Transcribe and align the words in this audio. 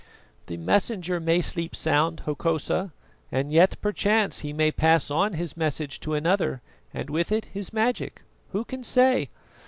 "The 0.47 0.57
Messenger 0.57 1.19
may 1.19 1.41
sleep 1.41 1.75
sound, 1.75 2.21
Hokosa, 2.21 2.91
and 3.31 3.51
yet 3.51 3.79
perchance 3.81 4.39
he 4.39 4.51
may 4.51 4.71
pass 4.71 5.11
on 5.11 5.33
his 5.33 5.55
message 5.55 5.99
to 5.99 6.15
another 6.15 6.63
and, 6.91 7.11
with 7.11 7.31
it, 7.31 7.45
his 7.53 7.71
magic. 7.71 8.23
Who 8.49 8.65
can 8.65 8.83
say? 8.83 9.29